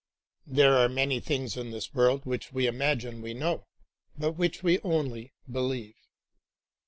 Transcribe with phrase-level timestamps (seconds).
[0.47, 3.67] There are many things in this world which we imagine we know
[4.17, 5.93] but which we only believe.